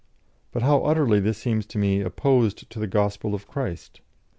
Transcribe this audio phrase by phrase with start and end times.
[0.51, 4.01] But how utterly this seems to me opposed to the gospel of Christ!